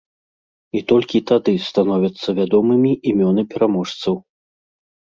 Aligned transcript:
І 0.79 0.81
толькі 0.91 1.21
тады 1.33 1.53
становяцца 1.69 2.29
вядомымі 2.41 2.91
імёны 3.13 3.41
пераможцаў. 3.55 4.15